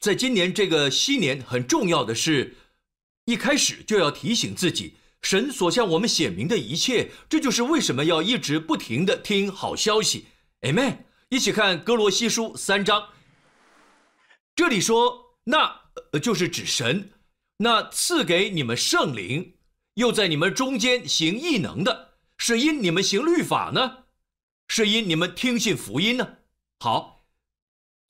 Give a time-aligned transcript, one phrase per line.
[0.00, 2.56] 在今年这个新年，很重要的是，
[3.26, 10.24] 一开始就要提醒自己，神所向我们显明的一切，这就是为什么要一直不停的听好消息。
[10.62, 11.04] Amen。
[11.28, 13.10] 一起看哥罗西书三章，
[14.56, 15.82] 这里说，那
[16.20, 17.12] 就是指神，
[17.58, 19.54] 那赐给你们圣灵，
[19.94, 24.04] 又在你们中间行异能的，是因你们行律法呢，
[24.66, 26.38] 是因你们听信福音呢？
[26.80, 27.19] 好，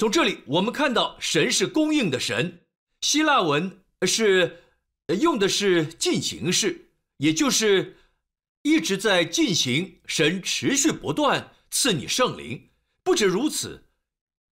[0.00, 2.62] 从这里我们看到神是供应的神，
[3.02, 4.62] 希腊文是
[5.20, 7.98] 用的是进行式，也就是
[8.62, 12.70] 一直在进行，神持续不断赐你圣灵。
[13.02, 13.84] 不止如此，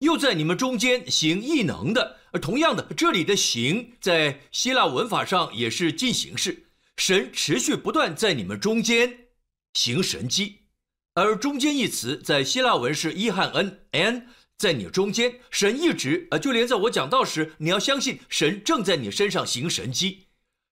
[0.00, 2.18] 又在你们中间行异能的。
[2.30, 6.66] 而同样的，这里的“行”在希腊文法上也是进行式，
[6.98, 9.28] 神持续不断在你们中间
[9.72, 10.58] 行神迹。
[11.14, 14.26] 而“中间”一词在希腊文是伊汉 n，n
[14.58, 20.24] 在你中间，神一直啊，就连在我讲道时，你要相信神正在你身上行神迹，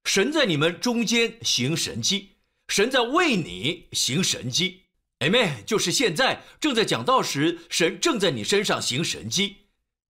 [0.05, 2.31] 神在你们中间行神迹，
[2.67, 4.81] 神在为你行神迹。
[5.21, 9.59] Amen，就是现在正在讲道时，神正在你身上行神迹，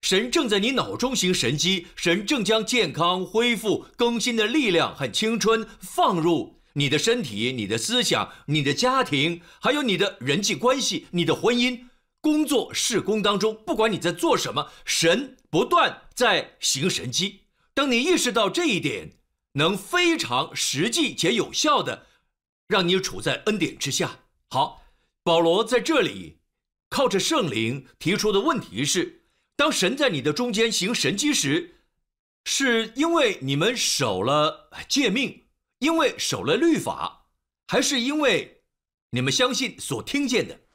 [0.01, 11.83] 神正在你脑中行神迹，神正将健康、恢复、更新的力量和青春放入你的身体、你的思想、你的家庭，还有你的人际关系、你的婚姻、
[12.27, 17.43] 工作、事工当中，不管你在做什么，神不断在行神迹。
[17.73, 19.13] 当你意识到这一点，
[19.53, 22.09] 能非常实际且有效的
[22.67, 24.23] 让你处在恩典之下。
[24.51, 24.83] 好。
[25.23, 26.41] 保罗在这里
[26.89, 31.77] 靠着圣灵提出的问题是：当神在你的中间行神迹时，
[32.45, 35.45] 是因为你们守了诫命，
[35.79, 37.27] 因为守了律法，
[37.69, 38.63] 还是因为
[39.11, 40.66] 你们相信所听见的？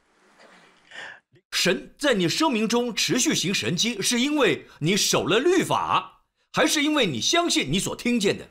[1.51, 8.47] 神在你生命中持续行神迹，是因为你守了律法，还是因为你相信你所听见的？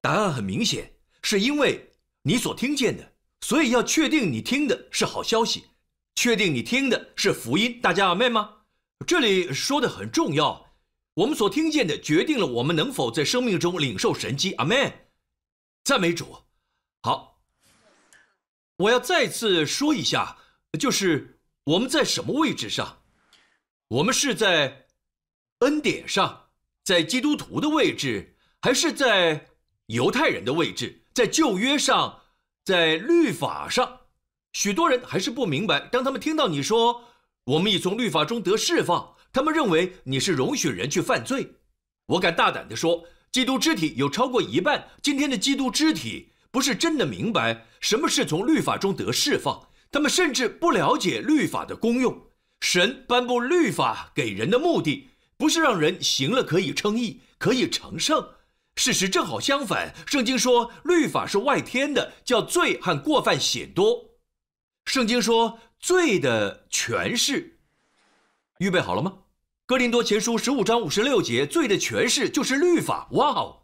[0.00, 1.90] 答案很明显，是因为
[2.22, 3.12] 你所听见的。
[3.42, 5.64] 所以要确定你听的是好消息，
[6.16, 7.80] 确定你听的是福音。
[7.80, 8.50] 大家阿妹吗？
[9.06, 10.74] 这里说的很重要，
[11.14, 14.52] 我们所听见的决定了我们能否在生命中领受神迹。
[14.54, 15.08] 阿妹，
[15.84, 16.36] 赞美主。
[17.02, 17.40] 好，
[18.78, 20.38] 我要再次说一下，
[20.80, 21.35] 就是
[21.66, 22.98] 我们在什么位置上？
[23.88, 24.86] 我们是在
[25.58, 26.50] 恩典上，
[26.84, 29.48] 在基督徒的位置，还是在
[29.86, 31.02] 犹太人的位置？
[31.12, 32.22] 在旧约上？
[32.64, 34.00] 在律法上，
[34.52, 35.80] 许多人还是不明白。
[35.80, 37.04] 当他们听到你说
[37.44, 41.54] “我们已从律法中得释放”，他们认为你是容许人去犯罪。
[42.06, 49.65] 我敢大胆地说，基督肢体有超过一半，今天的基督肢体不是真的明白什么是从律法中得释放。
[49.90, 52.26] 他们甚至不了解律法的功用。
[52.60, 58.30] 神颁布律法给人的目的，不是让人行了可以称义、可以成圣。
[58.76, 64.18] 事实正好相反，圣经说律法是外天的，叫罪和过犯显多。
[64.84, 67.58] 圣经说罪的诠释，
[68.58, 69.18] 预备好了吗？
[69.66, 73.08] 哥林多前书十五章五十六节，罪的诠释就是律法。
[73.12, 73.62] 哇哦！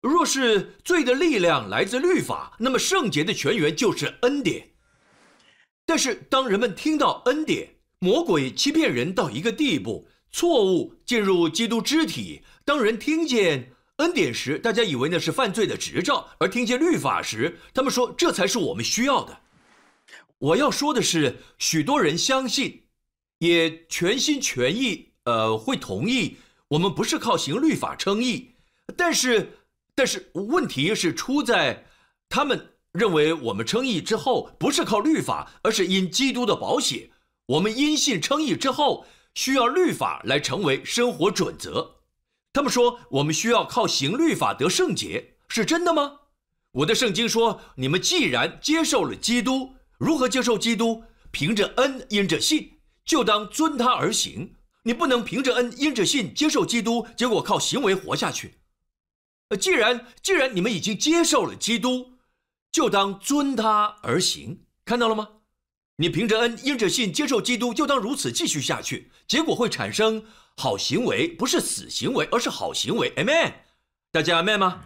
[0.00, 4.75] 若是罪的力量来自律法，那么圣洁的泉源就是恩典。
[5.86, 12.42] 但是当人们听到恩典，魔鬼欺骗人到一个地步，错误进入基督肢体。
[12.64, 13.72] 当人听见。
[13.96, 19.38] 恩典时，大家以为那是犯罪的执照；而听见律法时，他们说这才是我们需要的。
[20.36, 22.82] 我要说的是，许多人相信，
[23.38, 26.36] 也全心全意，呃，会同意
[26.68, 28.50] 我们不是靠行律法称义。
[28.98, 29.60] 但是，
[29.94, 31.86] 但是问题是出在
[32.28, 37.10] 他们认为我们称义之后不是靠律法，而是因基督的保险。
[37.46, 41.96] 我们因信称义之后，需要律法来成为生活准则。
[42.52, 46.20] 他们说我们需要靠行律法得圣洁，是真的吗？
[46.72, 51.04] 我的圣经说，你们既然接受了基督，如何接受基督？
[51.30, 54.54] 凭着恩，因着信，就当遵他而行。
[54.84, 58.54] 你不能凭着恩，因着信接受基督，结果靠行为活下去。
[59.50, 62.12] 呃，既然既然你们已经接受了基督，
[62.70, 64.62] 就当遵他而行。
[64.84, 65.28] 看到了吗？
[65.98, 70.24] 你凭着恩，因着信接受基督，就当如此继续下去，结果会产生。
[70.58, 73.14] 好行为不是死行为，而是好行为。
[73.16, 73.52] Amen，
[74.10, 74.80] 大家 Amen 吗？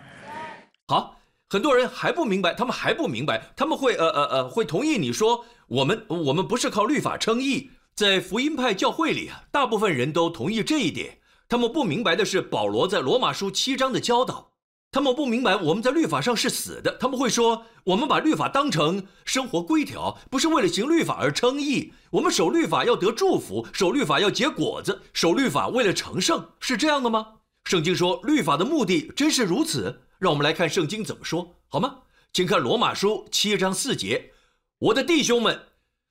[0.88, 11.20] 好，很多人还不明白，他们还不明白，他们会呃呃呃会同意你说我们我们不是靠律法称义，在福音派教会里啊，大部分人都同意这一点。
[11.48, 14.49] 他们不明白的是保罗在罗马书七章的教导，
[14.92, 21.92] 他们不明白我们在律法上是死的，他们会说我们把律法当成生活规条，不是为了行律法而称义。
[22.10, 27.34] 我们守律法要得祝福，守律法要结果子，守律法为了成圣，是这样的吗？
[27.64, 30.02] 圣经说律法的目的真是如此。
[30.18, 31.98] 让我们来看圣经怎么说，好吗？
[32.32, 34.32] 请看罗马书七章四节
[34.78, 35.66] ：“我的弟兄们，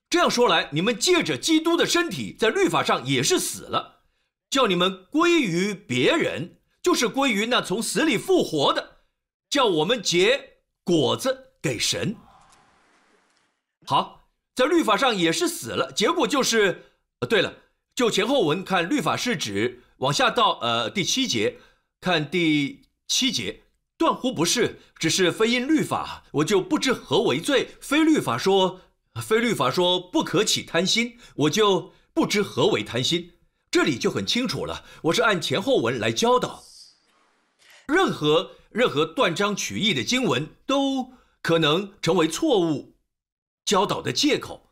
[0.10, 4.00] 这样说来，你们借着基督的身体，在律法上也是死了，
[4.50, 6.56] 叫你们归于别人。”
[6.90, 8.98] 就是归于那从死里复活的，
[9.48, 12.16] 叫我们结果子给神。
[13.86, 16.86] 好，在律法上也是死了，结果就是，
[17.20, 17.54] 呃，对了，
[17.94, 21.58] 就前后文看，律法是指往下到呃第七节，
[22.02, 23.62] 看第七节，
[23.96, 28.82] 断乎不是，只是非因律法，我就不知何为罪；非律法说，
[29.22, 33.34] 非律法说不可起贪心，我就不知何为贪心。
[33.70, 36.64] 这里就很清楚了，我是按前后文来教导。
[37.90, 42.94] 任何任何断章取义的经文都可能成为错误
[43.66, 44.70] 教导的借口。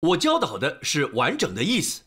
[0.00, 2.02] 我教导的是完整的意思，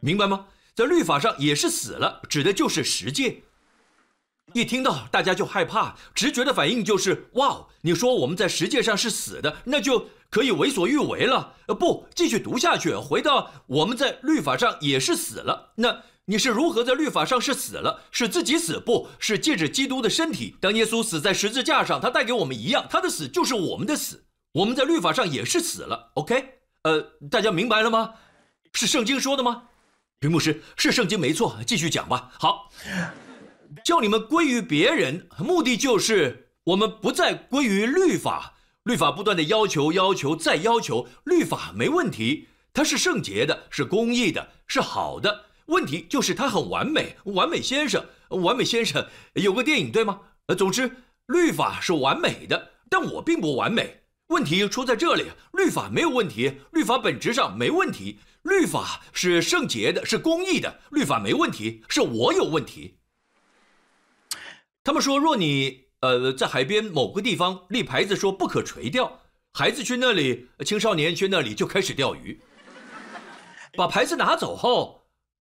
[0.00, 0.48] 明白吗？
[0.74, 3.44] 在律法上也是死了，指的就是十诫。
[4.52, 11.54] 一听到大家就害怕，直觉的反应就是哇，你说我们在十诫上是死的，那就可以为所欲为了。
[11.68, 16.02] 呃，不，继续读下去，回到我们在律法上也是死了，那。
[16.28, 18.02] 你是如何在律法上是死了？
[18.10, 20.56] 是自己死，不是借着基督的身体。
[20.60, 24.24] 当耶稣死在十字架上，他带给我们一样，他的死就是我们的死。
[24.50, 26.10] 我们在律法上也是死了。
[26.14, 27.00] OK，呃，
[27.30, 28.14] 大家明白了吗？
[28.72, 29.62] 是圣经说的吗？
[30.18, 31.58] 林牧师，是圣经没错。
[31.64, 32.32] 继续讲吧。
[32.40, 32.72] 好，
[33.84, 38.54] 叫你们归于别人，目的就是我们不再归于律法。
[38.82, 41.06] 律法不断的要求，要求，再要求。
[41.24, 45.45] 律法没问题，它是圣洁的，是公义的，是好的。
[45.66, 50.20] 问题就是他很完美，完美先生，完美先生有个电影对吗？
[50.46, 50.90] 呃，总之
[51.26, 54.02] 律法是完美的，但我并不完美。
[54.28, 62.98] 问题出在这里，律法没有问题，律法本质上没问题，律法是圣洁的，是公义的，律法没问题，是我有问题。
[64.82, 69.20] 他们说，若你呃在海边某个地方立牌子说不可垂钓，
[69.52, 72.40] 孩子去那里，青少年去那里就开始钓鱼，
[73.76, 74.95] 把牌子拿走后。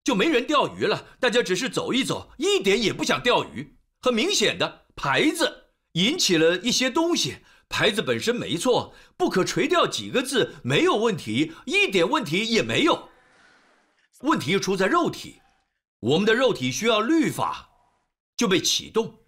[0.04, 3.76] 就没人钓鱼了，大家只是走一走，一点也不想钓鱼。
[4.00, 7.38] 很明显的，牌子引起了一些东西。
[7.68, 13.08] 牌子本身没错，不可垂钓几个字没有问题，一点问题也没有。
[14.20, 15.40] 问题出在肉体，
[16.00, 17.70] 我们的肉体需要律法，
[18.36, 19.20] 就被启动。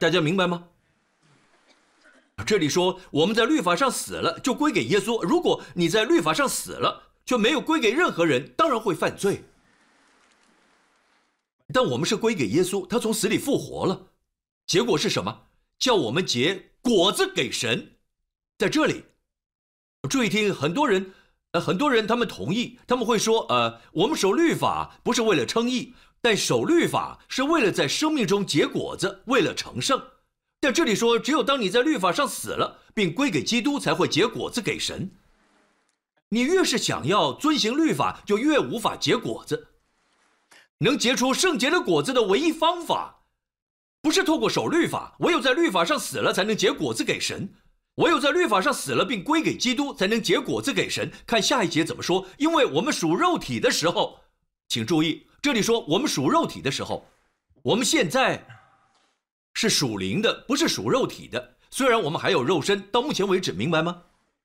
[0.00, 0.68] 大家明白吗？
[2.46, 5.22] 这里说我们在律法上死了，就归给耶稣。
[5.22, 9.44] 如果你在律法上死了，却没有归给任何人，当然会犯罪。
[11.74, 14.06] 但我们是归给耶稣，他从死里复活了，
[14.66, 15.42] 结果是什么？
[15.78, 17.96] 叫我们结果子给神。
[18.56, 19.04] 在这里，
[20.08, 21.12] 注意听，很多人，
[21.50, 25.92] 呃，很多人他们同意，他们会说，呃，我们守律法不是为了称义，
[26.22, 30.02] 但守律法是为了在生命中结果子，为了成圣。
[30.60, 35.10] 但这里说，只有当你在律法上死了，并归给基督，才会结果子给神。
[36.30, 39.68] 你越是想要遵行律法，就越无法结果子。
[40.78, 43.22] 能结出圣洁的果子的唯一方法，
[44.02, 47.48] 不是透过守律法，唯有在律法上死了，才能结果子给神；
[47.96, 51.10] 唯有在律法上死了，并归给基督，才能结果子给神。
[51.26, 52.26] 看下一节怎么说？
[52.36, 54.20] 因为我们属肉体的时候，
[54.68, 57.08] 请注意，这里说我们属肉体的时候，
[57.62, 58.46] 我们现在
[59.54, 61.56] 是属灵的，不是属肉体的。
[61.70, 64.02] 虽然我们还有肉身，到目前为止，明白吗？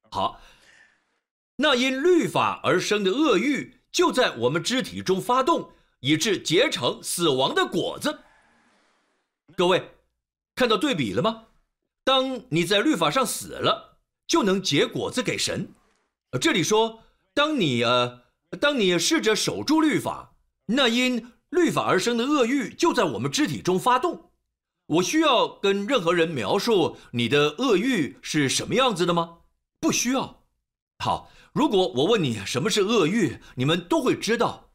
[0.10, 0.40] 好。
[1.58, 8.22] 那因律法而生的恶欲，就在我们肢体中发动，以致结成死亡的果子。
[9.56, 9.92] 各位，
[10.56, 11.44] 看到对比了吗？
[12.04, 15.72] 当你在律法上死了，就能结果子给神。
[16.42, 17.04] 这里说，
[17.36, 18.24] 当你呃，
[18.60, 20.34] 当你试着守住律法，
[20.66, 24.32] 那因律法而生的恶欲就在我们肢体中发动。
[24.88, 29.38] 我需要跟任何人描述你的恶欲是什么样子的吗？
[29.80, 30.44] 不需要。
[30.98, 31.30] 好。
[31.54, 34.72] 如果我问你什么是恶欲，你们都会知道。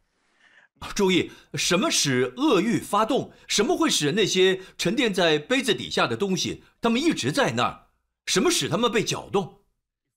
[0.94, 3.32] 注意，什么使恶欲发动？
[3.48, 7.86] 什么会使那些沉淀在杯子底下的东西，它们一直在那儿？
[8.26, 9.62] 什么使它们被搅动？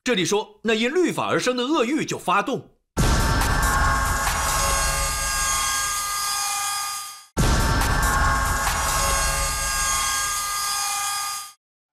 [0.04, 2.70] 这里说，那因律法而生的恶欲就发动。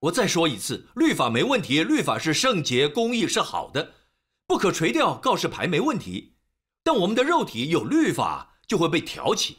[0.00, 3.94] 我再说一次，律法没问题，律法是圣洁、公义，是好的。
[4.48, 6.32] 不可垂钓告示牌没问题，
[6.82, 9.58] 但我们的肉体有律法就会被挑起。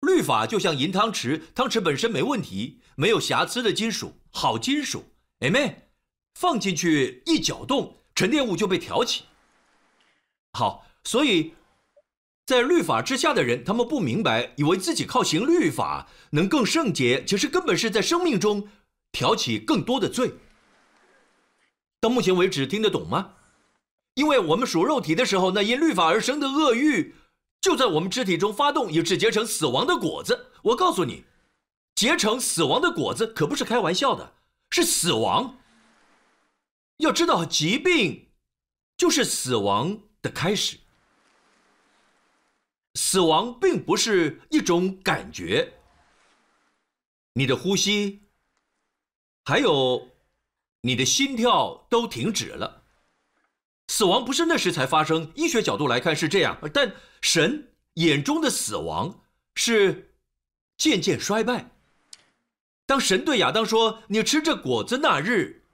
[0.00, 5.04] 律法就像银汤匙，汤匙本身没问题，没有瑕疵的金属，好金属。
[5.40, 5.74] Amen。
[6.34, 9.24] 放进去一搅动，沉淀物就被挑起。
[10.54, 11.52] 好，所以
[12.46, 18.66] 在律法之下的人，他们不明白，以为自己靠行律法能更圣洁，其实根本是在生命中
[19.12, 20.32] 挑起更多的罪。
[22.02, 23.36] 到目前为止，听得懂吗？
[24.14, 27.14] 因为我们属肉体的时候，那因律法而生的恶欲，
[27.60, 30.50] 就在我们肢体中发动，以致结成死亡的果子。
[30.62, 31.24] 我告诉你，
[31.94, 34.34] 结成死亡的果子可不是开玩笑的，
[34.70, 35.60] 是死亡。
[36.96, 38.32] 要知道，疾病
[38.96, 40.80] 就是死亡的开始。
[42.94, 45.74] 死亡并不是一种感觉，
[47.34, 48.22] 你的呼吸，
[49.44, 50.08] 还有
[50.82, 52.82] 你的心跳都停止了。
[53.88, 59.20] 死亡不是那时才发生，医学角度来看是这样，但神眼中的死亡
[59.54, 60.14] 是
[60.76, 61.70] 渐渐衰败。
[62.86, 65.64] 当神对亚当说：“你吃这果子那日。”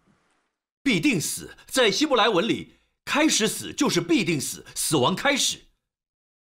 [0.80, 5.58] 必定死，在希伯来文里，开始死就是必定死，死亡开始，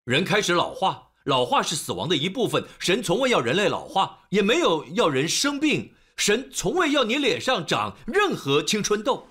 [0.03, 2.63] 人开始老化，老化是死亡的一部分。
[2.77, 9.27] 神从未要人类老化，也没有要人生病，神从未要你脸上长任何青春痘，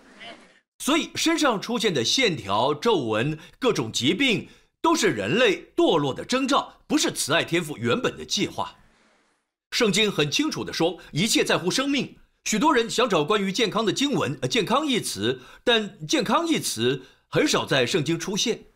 [0.78, 4.48] 所以身上出现的线条、皱纹、各种疾病，
[4.80, 8.76] 都是人类堕落的征兆，不是慈爱天赋原本的计划。
[9.70, 12.16] 圣经很清楚地说，一切在乎生命。
[12.44, 18.66] 许多人想找关于健康的经文，呃，健康一词，但健康一词很少在圣经出现。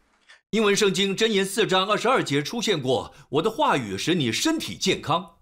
[0.51, 5.35] 英文圣经箴言四章二十二节出现过：“我的话语使你身体健康。”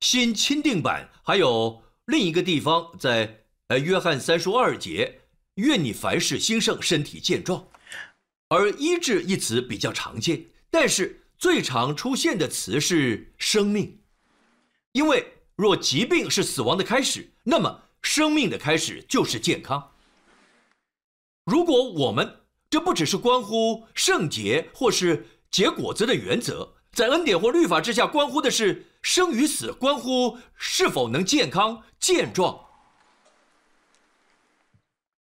[0.00, 5.20] 新钦定版还有另一个地方在呃约翰三书二节
[5.56, 7.68] ：“愿你凡事兴盛，身体健壮。”
[8.48, 14.00] 而医治一词比较常见，但是最常出现的词是生命，
[14.92, 15.34] 因为。
[15.58, 19.90] 若疾病是死亡的开始，那么生命的开始就是健康。
[21.46, 32.66] 如果我们这不只是关乎圣洁或是结果子的原则，在恩典或律法之下，关乎的是生与死，关乎是否能健康健壮。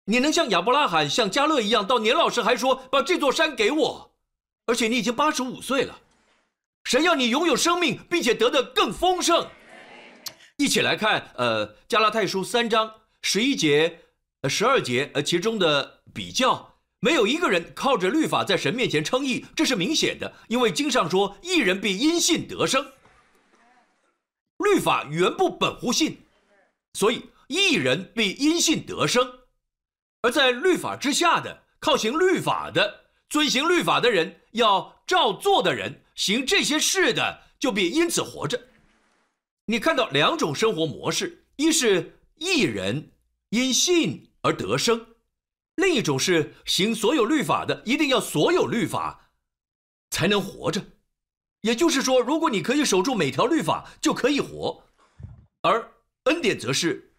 [0.06, 4.10] 你能像亚伯拉罕、像加勒一样，到年老时还说把这座山给我，
[4.66, 5.98] 而且你已经八十五岁了，
[6.84, 9.48] 神要你拥有生命，并且得的更丰盛。
[10.56, 14.00] 一起来看，呃，加拉太书三章十一节、
[14.48, 22.92] 十二节，呃其中的比较，没有一个人靠着律法在神面前称义，这是明显的，因为经上说，一人必因信得生。
[24.58, 26.23] 律法原不本乎信，
[26.94, 29.40] 所以一人必因信得生。
[30.22, 38.68] 而在律法之下的，靠行律法的、遵行律法的人，要照做的人，行这些事的，就必因此活着。
[39.66, 43.12] 你看到两种生活模式：一是一人
[43.50, 45.06] 因信而得生，
[45.74, 49.30] 另一种是行所有律法的，一定要所有律法
[50.10, 50.82] 才能活着。
[51.62, 54.82] 也就是说，如果你可以守住每条律法，就可以活；
[55.62, 55.93] 而
[56.24, 57.12] 恩典则是，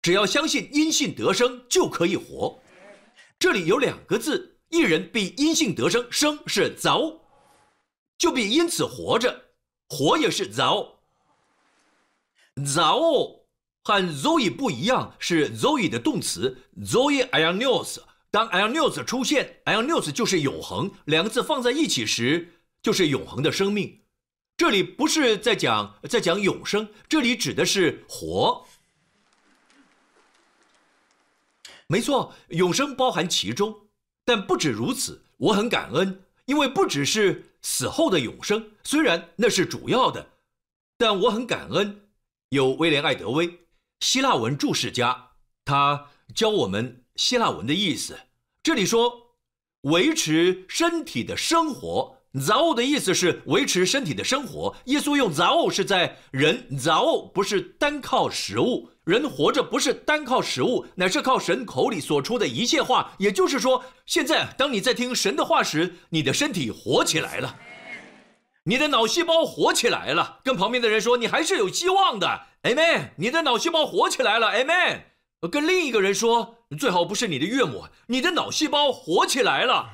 [0.00, 2.60] 只要相信因信得生就可以活。
[3.38, 7.18] 这里有两个字：一人必因信得生，生是凿，
[8.16, 9.44] 就必因此活着，
[9.88, 10.86] 活也是凿。
[12.56, 13.40] Zoe
[13.82, 17.98] 和 Zoe 不一样，是 Zoe 的动词，Zoe Ionios。
[18.30, 20.90] 当 Ionios 出现，Ionios 就是永恒。
[21.06, 22.52] 两个字放在一起时，
[22.82, 23.97] 就是永恒的生命。
[24.58, 28.66] 这里不是在讲在讲永生，这里指的是活。
[31.86, 33.86] 没错，永生包含其中，
[34.24, 35.22] 但不止如此。
[35.36, 40.28] 我很感恩，因为不只是死后的永生，虽然那是主要的，
[40.96, 42.08] 但我很感恩。
[42.48, 43.60] 有威廉·艾德威，
[44.00, 45.34] 希腊文注释家，
[45.64, 48.18] 他教我们希腊文的意思。
[48.60, 49.36] 这里说
[49.82, 54.76] 维持身体的生活，zao 的意思是维持身体的生活。
[54.86, 63.12] 耶稣用 zao 是在人 zao 不是单靠食物，人活着不是单靠食物，乃是靠神口里所出的一切话。
[63.18, 67.56] 也就是说，现在当你在听神的话时，你的身体活起来了。
[68.64, 73.12] 你的脑细胞活起来了，跟旁边的人说你还是有希望的，Amen。
[73.16, 75.04] 你的脑细胞活起来了，Amen。
[75.50, 79.88] 跟另一个人说，最好不是你的岳母，你的脑细胞活起来了。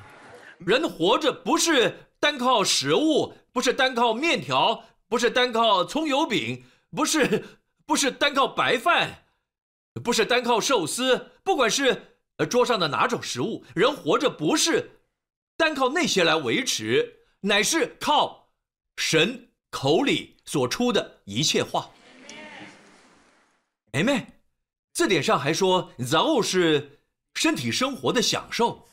[0.57, 7.45] 人活着不是单靠食物，不是单靠面条，不是单靠葱油饼，不是
[7.85, 9.25] 不是单靠白饭，
[10.03, 12.17] 不是单靠寿司，不管是
[12.49, 15.03] 桌上的哪种食物，人活着不是
[15.55, 18.49] 单靠那些来维持，乃是靠。
[18.97, 21.91] 神口里所出的一切话。
[23.91, 24.25] 哎妹，
[24.93, 27.01] 字典上还说，zao 是
[27.35, 28.87] 身体生活的享受。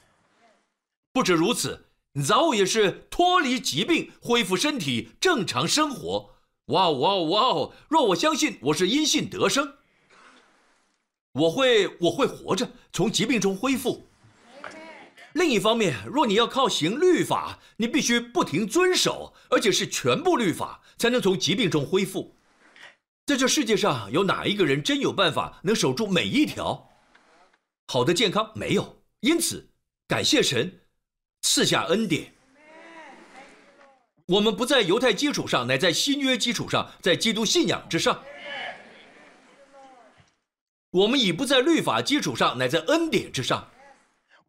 [1.15, 6.31] 不止如此，zao 也是脱离疾病、恢复身体、正常生活。
[6.66, 7.73] 哇哦哇哦哇哦！
[7.88, 9.75] 若我相信我是因信得生，
[11.33, 14.07] 我会我会活着，从疾病中恢复。
[15.33, 22.37] 另一方面，若你要靠行律法，你必须不停遵守，而且是全部律法，才能从疾病中恢复。
[23.25, 26.90] 在这世界上，有哪一个人真有办法能守住每一条
[27.88, 28.52] 好的健康？
[28.54, 29.02] 没有。
[29.21, 29.71] 因此，
[30.07, 30.82] 感谢神
[31.43, 32.33] 赐下恩典。
[34.27, 38.23] 我们不在犹太基础上，乃在新约基础上，在基督信仰之上。
[40.91, 43.69] 我们已不在律法基础上，乃在恩典之上。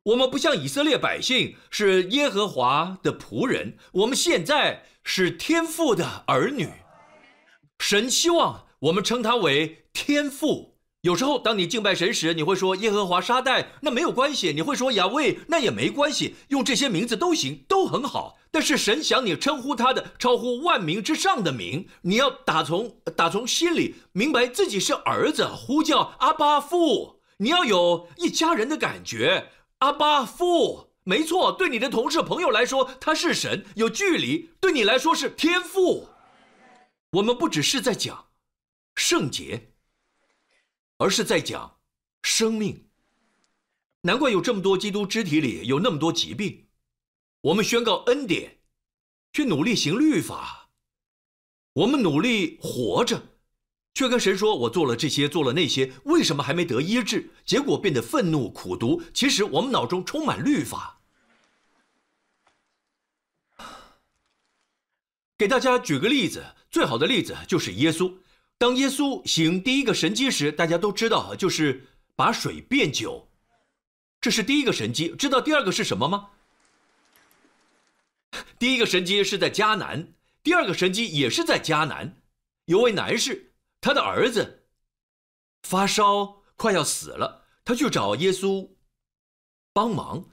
[0.04, 6.70] 我们不像以色列百姓是耶和华的仆人，我们现在是天父的儿女。
[7.80, 10.73] 神希望我们称他为天父。
[11.04, 18.38] 有时候，当你敬拜神时，你会说耶和华沙代，那没有关系；你会说亚卫，那也没关系，用这些名字都行，都很好。
[18.52, 27.20] 但是神想你称呼他的超乎万名之上的名，你要打从打从心里明白自己是儿子，呼叫阿巴父。
[27.40, 29.50] 你要有一家人的感觉。
[29.80, 36.08] 阿巴父，没错，对你的同事朋友来说，他是神，有距离；对你来说是天父。
[37.12, 38.28] 我们不只是在讲
[38.96, 39.73] 圣洁，
[41.04, 41.80] 而是在讲
[42.22, 42.88] 生命。
[44.04, 46.68] 难怪有这么多基督肢体里有那么多疾病。
[47.42, 48.60] 我们宣告恩典，
[49.34, 50.70] 去努力行律法。
[51.74, 53.22] 我们努力活着。
[53.94, 57.30] 却跟神说：“我做了这些，做了那些，为什么还没得医治？
[57.46, 59.04] 结果变得愤怒、苦毒。
[59.14, 61.02] 其实我们脑中充满律法。
[65.38, 68.18] 给大家举个例子，最好的例子就是耶稣。
[68.58, 73.28] 当耶稣行第一个神迹时，大家都知道，就是把水变酒，
[74.22, 75.10] 这是第一个神迹。
[75.18, 76.30] 知道第二个是什么吗？
[78.58, 82.22] 第一个神迹是在迦南，第二个神迹也是在迦南，
[82.66, 84.63] 有位男士。”他的儿子
[85.63, 88.70] 发烧，快要死了，他去找耶稣
[89.74, 90.30] 帮忙。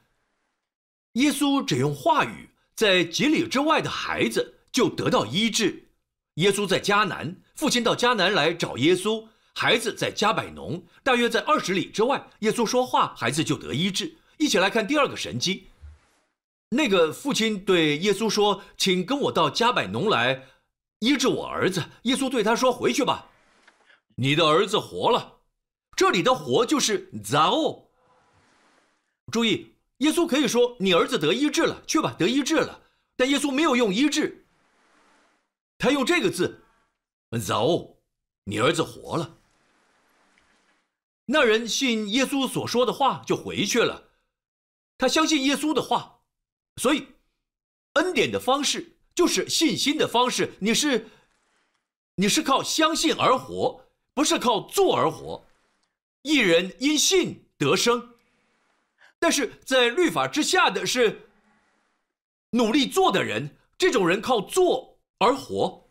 [1.15, 5.90] 耶稣只用话语，在几里之外的孩子就得到医治。
[6.41, 12.31] 耶稣在迦南，父亲到迦南来找耶稣，孩子在加百农，大约在二十里之外。
[12.39, 14.17] 耶稣说话，孩子就得医治。
[14.39, 15.69] 一起来看第二个神迹。
[16.71, 20.47] 那个父亲对耶稣说：“请跟我到加百农来
[21.01, 23.29] 医治我儿子。”耶稣对他说：“回去吧。”
[24.17, 25.41] 你的儿子活了，
[25.95, 27.83] 这里的“活”就是 “zao”。
[29.31, 32.81] 注意，耶稣可以说：“你儿子得医治了，去吧，得医治了。”
[33.15, 34.40] 但耶稣没有用“医治”，
[35.81, 36.63] 他用这个字
[37.45, 37.99] 走
[38.45, 39.39] 你儿子活了。
[41.25, 44.11] 那人信耶稣所说的话，就回去了。
[44.97, 46.21] 他相信耶稣的话，
[46.77, 47.09] 所以
[47.95, 50.53] 恩典的方式就是信心的方式。
[50.61, 51.09] 你是，
[52.15, 53.87] 你是靠相信而活。
[54.13, 55.47] 不是靠做而活，
[56.23, 58.17] 一人因信得生，
[59.19, 61.31] 但是在律法之下的是
[62.51, 64.90] 努力做的人，这种人靠做
[65.21, 65.87] 而活。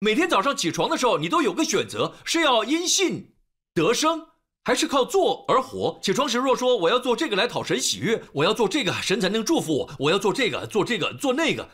[0.00, 3.32] 每天早上起床的时候，你都有个选择，是要因信
[3.72, 4.26] 得生，
[4.64, 5.98] 还是靠做而活？
[6.02, 11.68] 起床时若说我要做这个来讨神喜悦，我要做这个神才能祝福我，我要做这个做这个做那个。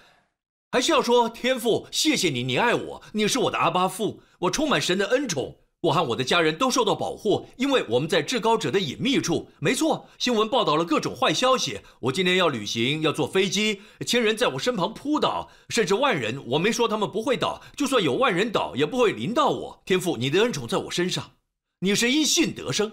[0.73, 9.49] 还是要说天父，谢谢你，你爱我，你是我的阿巴父，我充满神的恩宠，我和我的家人都受到保护，因为我们在至高者的隐秘处。
[9.61, 11.81] 没错，新闻报道了各种坏消息。
[12.01, 19.83] 我今天要旅行，要坐飞机，千人在我身旁扑倒，甚至万人，我没说他们不会倒，就算有万人倒，也不会淋到我。
[19.87, 21.31] 天父，你的恩宠在我身上，
[21.79, 22.93] 你是因信得生，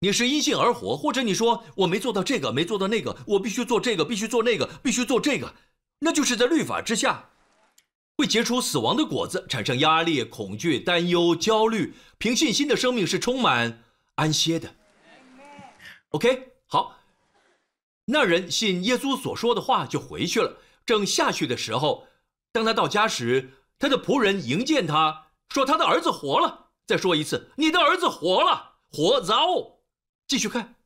[0.00, 5.52] 你是因信而活，或者你说我没做到这个，没做到那个，我必须做这个，必须做那个，必须做这个。
[5.98, 7.32] 那就是在律法之下，
[8.16, 11.94] 会结出死亡的果子，产生压力、恐惧、担忧、焦虑。
[12.18, 13.82] 凭信心的生命是充满
[14.14, 14.74] 安歇的。
[16.10, 16.98] OK，好。
[18.06, 20.58] 那人信耶稣所说的话，就回去了。
[20.86, 22.06] 正下去的时候，
[22.52, 26.66] 当他到家时，他的仆人迎见他，说他的儿子活了。
[26.86, 29.80] 再说一次，你的儿子活了，活早。
[30.28, 30.76] 继续看，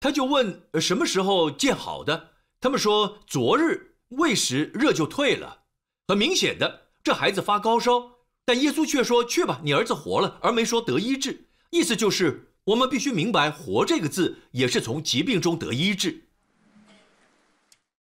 [0.00, 2.30] 他就问什么时候见好的？
[2.60, 3.94] 他们说昨日。
[4.10, 5.64] 喂食热就退了，
[6.08, 11.48] 很明显的，这孩子发高烧，但耶稣却说：“去吧，你儿子活了。”而没说得医治。
[11.70, 16.28] 意思就是，我们必须明白“活”这个字也是从疾病中得医治。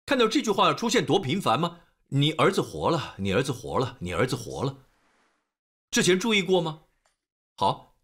[0.05, 1.79] 看到这句话出现多频繁吗？
[2.09, 4.77] 你儿子活了，你儿子活了，你儿子活了。
[5.89, 6.81] 之前注意过吗？
[7.55, 7.95] 好，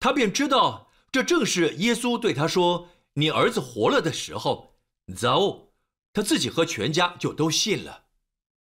[0.00, 4.78] 他便知道这正是耶稣对他说“你儿子活了”的时候。
[5.14, 5.74] 走，
[6.14, 8.03] 他自己和全家就都信了。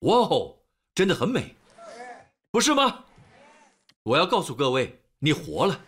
[0.02, 0.58] 哇哦，
[0.94, 1.56] 真的很美，
[2.52, 3.06] 不是吗？
[4.04, 5.82] 我要告诉各位，你活了，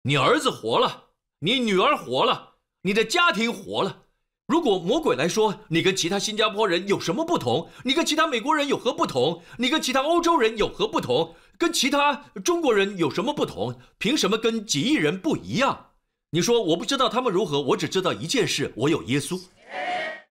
[0.00, 1.08] 你儿子活了，
[1.40, 4.04] 你女儿活了，你的家庭活了。
[4.46, 7.68] 如果魔鬼来说你跟其他新加坡人有什么不同？
[7.84, 9.42] 你跟其他美国人有何不同？
[9.58, 11.34] 你跟其他欧洲人有何不同？
[11.58, 13.78] 跟其他中国人有什么不同？
[13.98, 15.90] 凭什么跟几亿人不一样？
[16.30, 19.38] 你说我不知道他们如何，我只知道一件事：我有耶稣，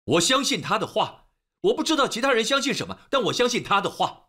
[0.05, 1.27] 我相信他的话。
[1.63, 4.29] 我不知道其他人相信什么，但我相信他的话。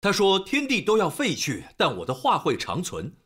[0.00, 3.16] 他说：“天地都要废去，但我的话会长存。”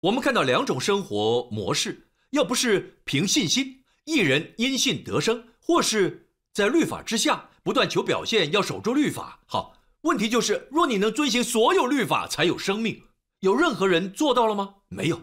[0.00, 9.40] 我们看到两种生活模式：要不是凭信心，一人因信得生；或是在律法之下，不断求表现，要守住律法。
[9.44, 13.02] 好，问题就是，若你能遵行所有律法，才有生命。
[13.40, 14.76] 有任何人做到了吗？
[14.88, 15.22] 没有。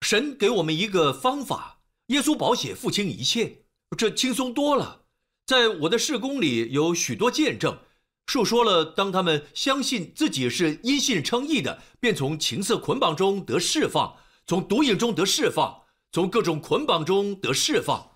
[0.00, 3.64] 神给我们一个方法：耶稣保血付清一切，
[3.96, 5.02] 这轻松多了。
[5.44, 7.78] 在我的事工里，有许多见证。
[8.26, 18.12] 述说了，当他们相信自己是因信称义的，便从情色捆绑中得释放，从毒瘾中得释放，从各种捆绑中得释放。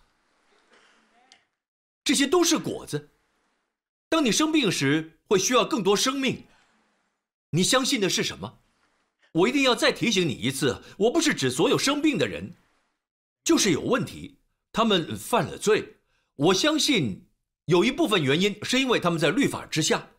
[2.04, 3.10] 这些都是果子。
[4.08, 6.44] 当你生病时，会需要更多生命。
[7.50, 8.60] 你相信的是什么？
[9.32, 12.54] 我一定要再提醒你一次，我不是指所有生病的人，
[13.44, 14.38] 就是有问题，
[14.72, 15.96] 他们犯了罪。
[16.36, 17.22] 我相信。
[17.66, 20.10] 有一部分原因是因为他们在律法之下。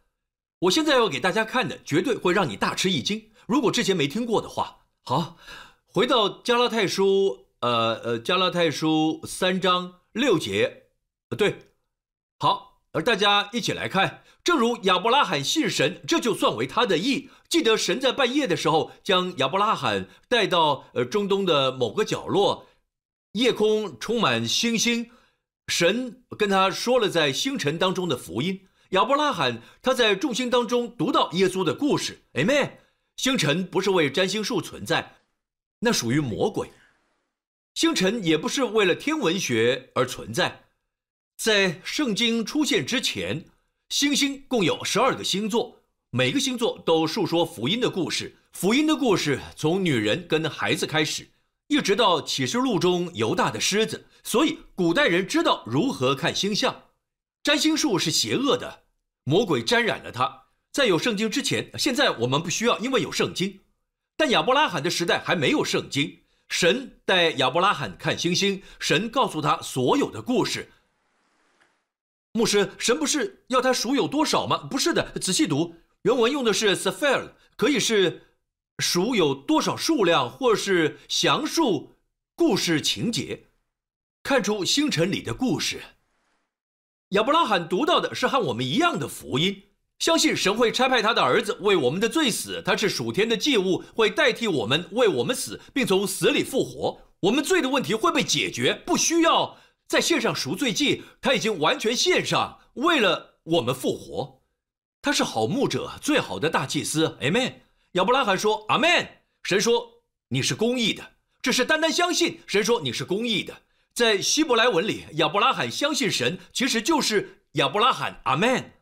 [0.60, 3.32] 我现在要给大家看的，绝对会让你大吃一惊。
[3.46, 5.38] 如果之前没听过的话，好，
[5.86, 10.88] 回到加拉太书，呃呃，加拉太书三章六节，
[11.30, 11.72] 呃，对，
[12.38, 17.30] 好，而大家一起来看，正如亚伯拉罕信神，这就算为他的义。
[17.50, 22.66] 记得神在半夜的时候将亚伯拉罕带到呃中东的某个角落，
[23.34, 25.12] 夜空充满星星。
[25.68, 28.66] 神跟他说了在星辰当中的福音。
[28.92, 32.22] 亚伯拉罕他在众星当中读到耶稣的故事。
[32.36, 32.72] Amen。
[33.18, 35.18] 星辰不是为占星术存在，
[35.80, 36.72] 那属于魔鬼。
[37.74, 40.64] 星辰也不是为了天文学而存在。
[41.36, 43.44] 在圣经出现之前，
[43.90, 48.36] 星星共有十二个星座，每个星座都述说福音的故事。
[48.52, 51.30] 福音的故事从女人跟孩子开始。
[51.68, 56.84] 一直到启示录中犹大的狮子，所以古代人知道如何看星象。
[57.42, 58.84] 占星术是邪恶的，
[59.24, 60.44] 魔鬼沾染了它。
[60.74, 63.62] 在有圣经之前，现在我们不需要，因为有圣经。
[64.18, 66.20] 但亚伯拉罕的时代还没有圣经。
[66.50, 70.72] 神带亚伯拉罕看星星，神告诉他所有的故事。
[72.38, 74.58] 牧师，神不是要他数有多少吗？
[74.70, 78.22] 不是的，仔细读原文用的是 “sephel”，可以是。
[78.80, 81.96] 数有多少数量，或是详述
[82.36, 83.46] 故事情节，
[84.22, 85.82] 看出星辰里的故事。
[87.10, 89.64] 亚伯拉罕读到的是和我们一样的福音，
[89.98, 97.02] 相信神会差派他的儿子为我们的罪死，他是属天的祭物，会代替我们为我们死，并从死里复活。
[97.22, 104.44] 我们罪的问题会被解决，不需要在线上赎罪祭，他已经完全献上，为了我们复活。
[105.02, 107.18] 他是好牧者，最好的大祭司。
[107.22, 107.54] Amen。
[107.94, 109.08] 亚伯拉罕说：“阿门。”
[109.44, 112.42] 神说：“你是公义的。”这是单单相信。
[112.46, 113.62] 神说：“你是公义的。”
[113.96, 118.74] 在希伯来文里，亚伯拉罕相信神，其实就是亚伯拉罕阿门，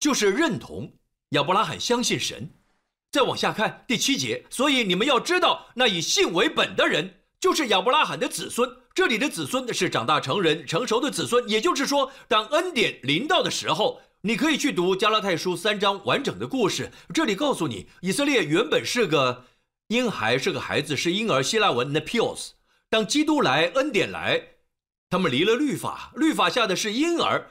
[0.00, 0.94] 就是认同
[1.30, 2.50] 亚伯拉罕相信神。
[3.10, 8.68] 再往下看第七节，所以你们要知道，那以信为本的人，就是亚伯拉罕的子孙。
[8.94, 14.00] 这里的子孙是长大成人、成熟的子孙，也就是说，当恩典临到的时候。
[14.24, 16.92] 你可以去读加拉太书三章完整的故事。
[17.12, 19.46] 这里告诉你，以色列原本是个
[19.88, 21.42] 婴孩，是个孩子，是婴儿。
[21.42, 22.50] 希腊文 nepios。
[22.88, 24.40] 当基督来，恩典来，
[25.10, 27.50] 他们离了律法，律法下的是婴儿，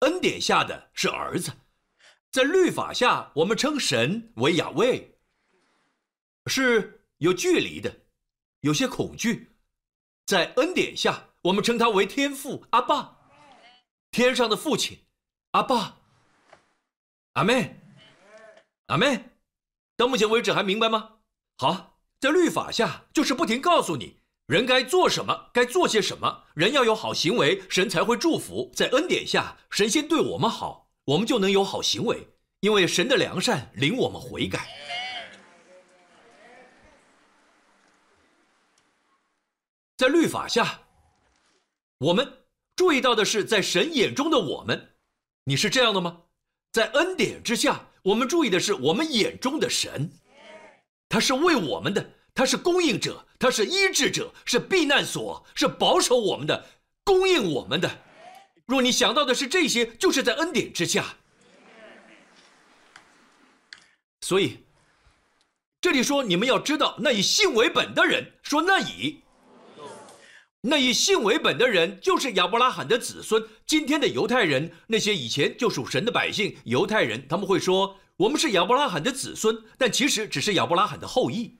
[0.00, 1.52] 恩典下的是儿子。
[2.32, 5.14] 在律法下，我们称神为亚卫，
[6.46, 7.94] 是有距离的，
[8.62, 9.51] 有些恐惧；
[10.32, 13.18] 在恩典下，我们称他为天父阿爸，
[14.10, 15.00] 天上的父亲。
[15.50, 15.98] 阿爸，
[17.34, 17.78] 阿妹，
[18.86, 19.26] 阿妹，
[19.94, 21.16] 到目前为止还明白吗？
[21.58, 28.72] 好，在律法下就是不停告诉你人该做什么，该做些什么，人要有好行为，神才会祝福。
[28.74, 32.26] 在恩典下，神先对我们好，我们就能有好行为，
[32.60, 34.66] 因为神的良善领我们悔改。
[40.02, 40.80] 在律法下，
[41.98, 42.28] 我们
[42.74, 44.96] 注意到的是在神眼中的我们。
[45.44, 46.22] 你是这样的吗？
[46.72, 50.10] 在恩典之下，我们注意的是我们眼中的神，
[51.08, 56.66] 他是为我们的，他是供应者，他是医治者，是避难所，是保守我们的，
[57.04, 57.88] 供应我们的。
[58.66, 61.14] 若你想到的是这些，就是在恩典之下。
[64.20, 64.64] 所以，
[65.80, 69.21] 这里说你们要知道，那以信为本的人，说那以。
[70.64, 73.44] 那以信为本的人，就是亚伯拉罕的子孙。
[73.66, 81.58] 今天的犹太人，那些以前就属神的百姓，犹太人，他们会说我们是亚伯拉罕的子孙，但其实只是亚伯拉罕的后裔。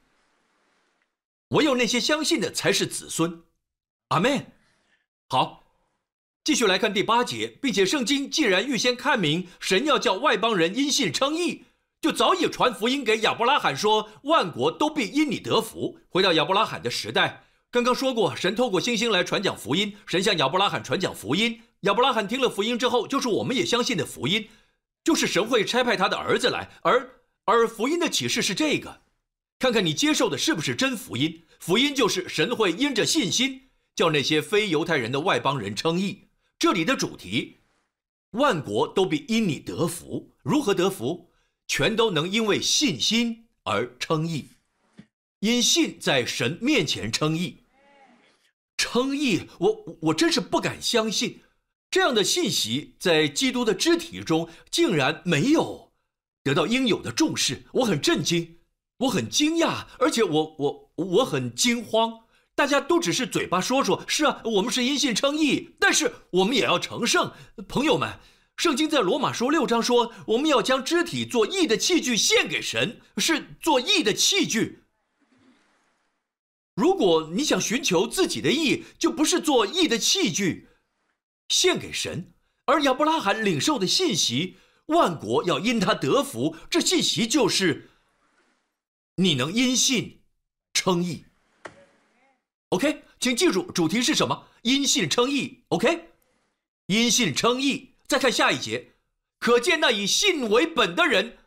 [1.48, 3.42] 唯有那些相信的才是子孙。
[4.08, 4.46] 阿门。
[5.28, 5.64] 好，
[6.44, 11.64] 继续来看第八节，并且圣经既然预先看明，神要叫外邦人因信称义，
[12.00, 15.98] 就早已传福音给亚伯拉罕说，万国都必因你得福。
[16.08, 17.46] 回到亚伯拉罕的时代。
[17.72, 21.58] 刚刚说过，神透过星星来传讲福音，神向亚伯拉罕传讲福音。
[21.80, 24.46] 亚伯拉罕听了福音之后，就是我们也相信的福音，
[25.02, 26.68] 就是神会差派他的儿子来。
[26.82, 29.00] 而而福音的启示是这个，
[29.58, 31.44] 看看你接受的是不是真福音。
[31.60, 36.24] 福音就是神会因着信心，叫那些非犹太人的外邦人称义。
[36.58, 37.56] 这里的主题，
[38.32, 40.30] 万国都必因你得福。
[40.42, 41.30] 如何得福？
[41.66, 44.48] 全都能因为信心而称义，
[45.38, 47.60] 因信在神面前称义。
[48.82, 51.40] 称义，我我真是不敢相信，
[51.88, 55.92] 这样的信息在基督的肢体中竟然没有
[56.42, 58.58] 得到应有的重视，我很震惊，
[58.98, 62.22] 我很惊讶，而且我我我很惊慌。
[62.56, 67.32] 大家都只是嘴巴说说，是啊，我们是因信称义，但是我们也要成圣。
[67.68, 68.18] 朋友们，
[68.56, 74.81] 圣经在罗马书六章说，我们要将肢体做义的器具献给神，是做义的器具。
[76.82, 80.66] 如果你想寻求自己的义，就不是做义的器具，
[81.48, 82.32] 献给神。
[82.64, 87.88] 而亚伯拉罕领受的信息，万国要因他得福，这信息就是
[89.14, 90.22] 你能因信
[90.74, 91.24] 称义。
[92.70, 94.48] OK，请记住主题是什么？
[94.62, 95.62] 因信称义。
[95.68, 96.08] OK，
[96.86, 97.94] 因信称义。
[98.08, 98.94] 再看下一节，
[99.38, 101.38] 可见那以信为本的人。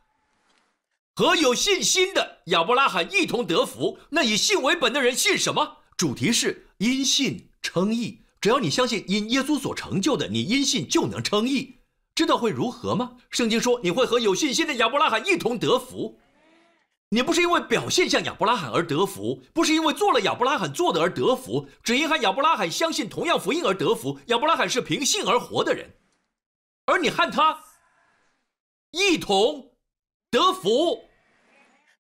[1.15, 3.97] 和有信心的亚伯拉罕一同得福。
[4.09, 5.77] 那以信为本的人信什么？
[5.95, 8.21] 主题是因信称义。
[8.41, 11.79] 只要你相信因耶稣所成就的，你因信就能称义。
[12.13, 13.13] 知道会如何吗？
[13.29, 16.19] 圣经说你会和有信心的亚伯拉罕一同得福。
[17.09, 24.19] 你不是因为表现像亚伯拉罕而得福，不是因为做了亚伯拉罕做的而得福，只因和亚伯拉罕相信同样福音而得福。
[24.27, 25.95] 亚伯拉罕是凭信而活的人，
[26.85, 27.63] 而你和他
[28.91, 29.74] 一同。
[30.35, 31.05] 得福，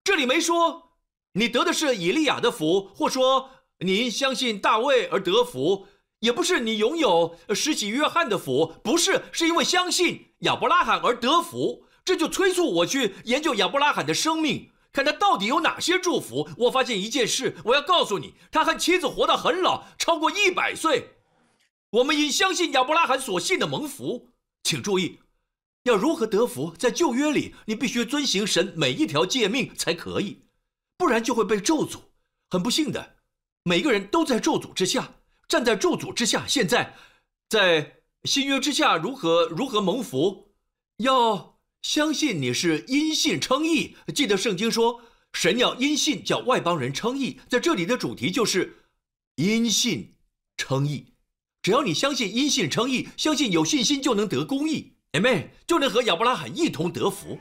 [0.03, 0.91] 这里没说
[1.31, 5.87] 你得的是以利亚的福，或说你相信大卫而得福，
[6.19, 11.85] 也不是你拥有施洗约翰的福，不是，是因为相信亚伯拉罕而得福。
[12.03, 16.49] 这就催促我去研究亚伯拉罕的生命，看他到底有哪些祝福。
[16.57, 21.11] 我发现一件事，我要告诉你，他和妻子活到很老，超过一百岁。
[21.91, 24.31] 我们因相信亚伯拉罕所信的蒙福，
[24.63, 25.19] 请注意。
[25.87, 26.75] 要如何得福？
[26.77, 30.43] 在旧约里，你必须遵行神每一条诫命才可以，
[30.97, 32.01] 不然就会被咒诅。
[32.49, 33.15] 很不幸的，
[33.63, 35.15] 每个人都在咒诅之下，
[35.47, 36.45] 站在咒诅之下。
[36.47, 36.95] 现在，
[37.49, 40.49] 在新约之下，如何如何蒙福？
[40.97, 43.95] 要相信你是因信称义。
[44.13, 45.01] 记得圣经说，
[45.33, 47.39] 神要因信叫外邦人称义。
[47.49, 48.83] 在这里的主题就是
[49.35, 50.15] 因信
[50.57, 51.13] 称义。
[51.61, 54.96] 只要你相信因信称义，相信有信心就能得公义。
[55.17, 57.39] 姐妹就能和亚伯拉罕一同得福。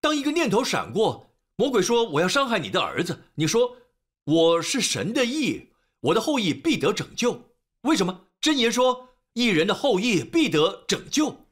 [0.00, 3.76] 当一个念头闪过，魔鬼说：“我要伤害你的儿子。”你说
[4.24, 5.68] ：“我是神的义，
[6.00, 7.50] 我的后裔必得拯救。”
[7.84, 8.28] 为什么？
[8.40, 11.44] 箴言说：“一人的后裔必得拯救。”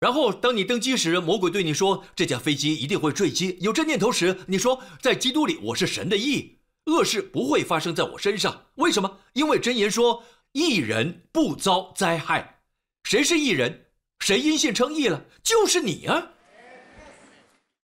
[0.00, 9.20] 然后当你登机时，魔鬼对你说：“这架飞机一定会坠机。”有这念头时，你说：“在基督里，我是神的义，恶事不会发生在我身上。”为什么？
[9.34, 12.62] 因为箴言说：“一人不遭灾害。”
[13.08, 13.82] 谁是一人？
[14.20, 15.24] 谁因信称义了？
[15.42, 16.30] 就是你啊！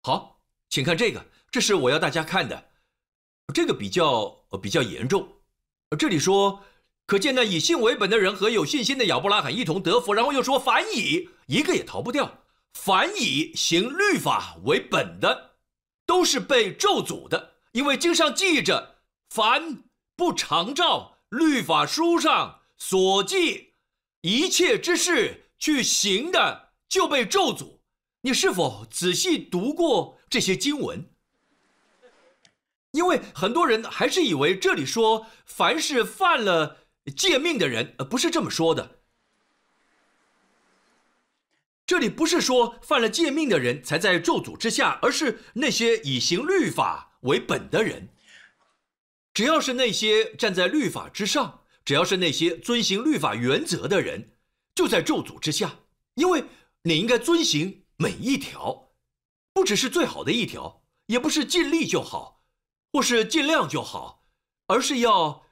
[0.03, 2.69] 好，请看这个，这是我要大家看的，
[3.53, 4.29] 这个比较
[4.61, 5.27] 比较严重。
[5.99, 6.63] 这里说，
[7.05, 10.13] 可见那以信为本的人和有信心的亚伯拉罕一同得福。
[10.13, 15.55] 然后又说，凡以一个也逃不掉，凡以行律法为本的，
[16.05, 19.83] 都是被咒诅的，因为经上记着，凡
[20.15, 23.73] 不常照律法书上所记
[24.21, 25.50] 一切之事。
[25.61, 27.79] 去行的就被咒诅。
[28.23, 31.09] 你是否仔细读过这些经文？
[32.91, 33.21] 因为。
[33.33, 38.99] 很多人还是以为这里说凡是犯了诫命的人，呃，不是这么说的。
[41.85, 48.09] 这里不是说犯了诫命的人才在咒诅之下，而是那些以行律法为本的人。
[49.33, 54.33] 只要是那些站在律法之上，只要是那些遵行律法原则的人，
[54.75, 55.79] 就在咒诅之下。
[56.15, 56.43] 因为
[56.83, 58.91] 你应该遵行每一条，
[59.53, 62.43] 不只是最好的一条，也不是尽力就好，
[62.91, 64.25] 或是尽量就好，
[64.67, 65.45] 而是要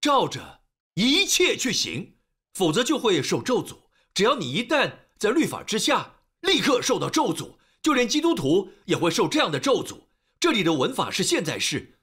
[0.00, 0.62] 照着
[0.94, 2.16] 一切去行，
[2.54, 3.76] 否则就会受咒诅。
[4.12, 10.00] 只要你一旦在律法之下，立刻受到咒诅，就连基督徒也会受这样的咒诅。
[10.40, 12.00] 这里的文法是现在式。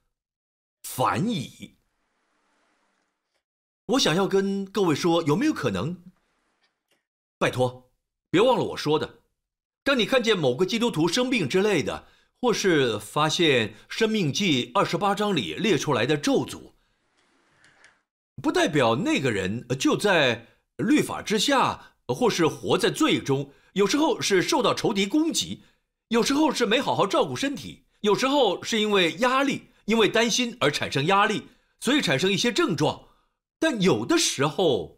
[0.82, 1.76] 反矣。
[3.86, 6.02] 我想要跟各位说，有没有可能？
[7.38, 7.92] 拜托，
[8.30, 9.20] 别忘了我说的。
[9.84, 12.06] 当你看见某个基督徒生病之类的，
[12.40, 16.72] 或是发现《生命记》二十八章里列出来的咒诅，
[18.42, 23.52] 不代表那个人就在律法之下，或是活在罪中。
[23.74, 25.62] 有时候是受到仇敌攻击，
[26.08, 29.68] 有时候是没好好照顾身体，有时候是因为压力。
[29.88, 31.44] 因为担心而产生压力，
[31.80, 33.08] 所以产生一些症状。
[33.58, 34.97] 但有的时候，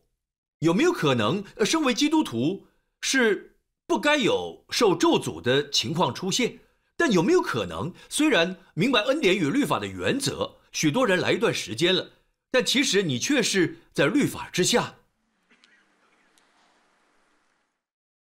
[0.61, 2.67] 有没有可能，身为基督徒
[3.01, 6.61] 是不该有受咒诅的情况出现？
[6.97, 12.11] 但有没有可能，虽然明白恩典与律法的原则，许多人来一段时间了，
[12.51, 14.97] 但其实你却是在律法之下？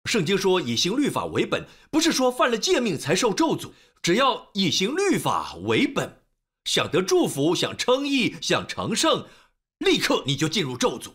[0.05, 6.23] 圣经说以行律法为本，不是说犯了诫命才受咒诅，只要以行律法为本。
[6.65, 9.27] 想得祝福，想称义，想成圣，
[9.77, 11.11] 立刻你就进入咒诅。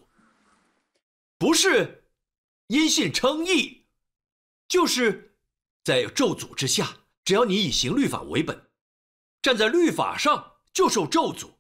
[1.39, 2.05] 不是
[2.67, 3.87] 因信称义，
[4.69, 5.37] 就是
[5.85, 6.99] 在咒诅之下。
[7.25, 8.71] 只要你以行律法为本，
[9.41, 11.51] 站在律法上就受咒诅。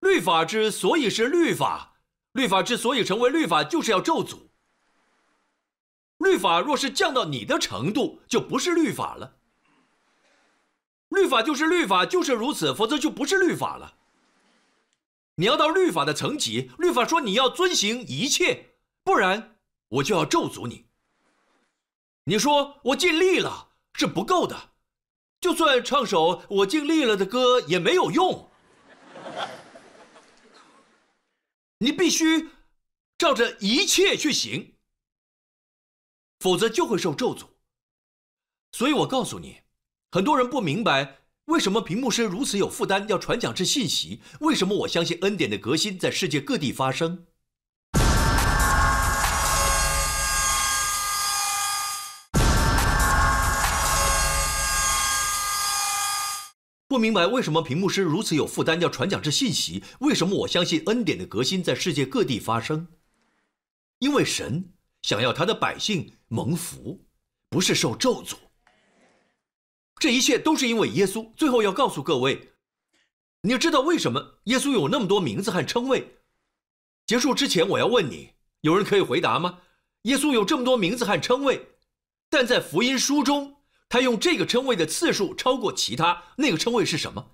[0.00, 1.96] 律法之所以是律法，
[2.32, 4.48] 律法之所以成为律法，就是要咒诅。
[6.18, 9.36] 律法若是降到你的程度，就不是律法了。
[11.08, 13.96] 律法就是律法，就是如此，否则就不是律法了。
[15.36, 18.67] 你要到律法的层级，律法说你要遵行一切，
[19.08, 19.56] 不然
[19.88, 20.84] 我就要咒诅你。
[22.24, 24.72] 你说我尽力了是不够的，
[25.40, 28.50] 就算唱首我尽力了的歌也没有用。
[31.78, 32.50] 你必须
[33.16, 34.74] 照着一切去行，
[36.40, 37.46] 否则就会受咒诅。
[38.72, 39.62] 所以我告诉你。
[40.10, 44.20] 很多人不明白为什么屏幕师如此有负担要传讲这信息？
[44.40, 47.26] 为什么我相信恩典的革新在世界各地发生？
[56.98, 59.84] 不明白为什么屏幕师如此有负担要传讲这信息？
[60.00, 62.88] 为什么我相信恩典的革新在世界各地发生？
[64.00, 67.06] 因为神想要他的百姓蒙福，
[67.48, 68.34] 不是受咒诅。
[70.00, 71.32] 这一切都是因为耶稣。
[71.36, 72.50] 最后要告诉各位，
[73.42, 76.16] 你知道为什么耶稣有那么多名字和称谓？
[77.06, 78.30] 结束之前，我要问你，
[78.62, 79.60] 有人可以回答吗？
[80.02, 81.64] 耶稣有这么多名字和称谓，
[82.28, 83.54] 但在福音书中，
[83.88, 86.22] 他用这个称谓的次数超过其他。
[86.36, 87.32] 那个称谓是什么？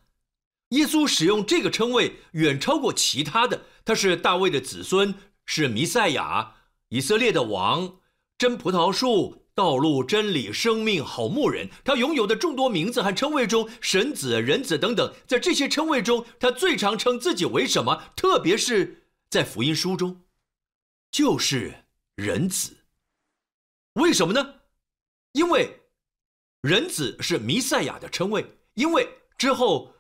[0.71, 3.63] 耶稣使用这个称谓远超过其他的。
[3.85, 5.15] 他是大卫的子孙，
[5.45, 6.55] 是弥赛亚，
[6.89, 7.97] 以色列的王，
[8.39, 9.43] 真葡萄树。
[9.57, 18.03] 道路、真理、生命、好牧人，他拥有的众多名字和称谓中，神子、人子等等，在这些称谓中，他最常称自己为什么？
[18.17, 20.23] 特别是在福音书中，
[21.13, 21.85] 就是
[22.17, 22.79] 人子。
[23.93, 24.55] 为什么呢？
[25.31, 25.83] 因为
[26.65, 29.93] 人子是弥赛亚的称谓，因为之后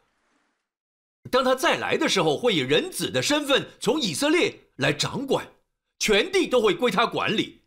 [1.30, 5.46] 当他再来的时候，会以人子的身份从以色列来掌管，
[5.98, 7.60] 全地都会归他管理。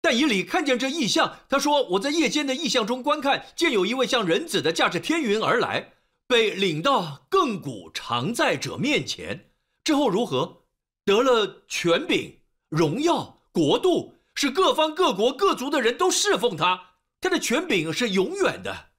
[0.00, 5.92] 但以理看见这异象，他说：“我在夜间的异象中观看，见有一位像人子的驾着天云而来，
[6.26, 9.48] 被领到亘古常在者面前。
[9.84, 10.64] 之后如何？
[11.04, 12.36] 得了权柄、
[12.68, 16.85] 荣耀、国度，使各方各国各族的人都侍奉他。
[17.20, 18.90] 他的权柄是永远的。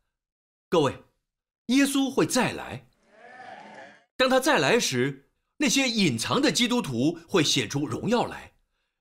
[0.70, 1.04] 各位，
[1.68, 2.88] 耶稣会再来。
[4.16, 8.54] 当他再来时，那些隐藏的基督徒会显出荣耀来，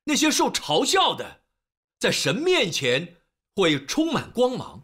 [0.04, 1.42] 那些受嘲笑的。”
[1.98, 3.16] 在神面前
[3.54, 4.82] 会充满光芒，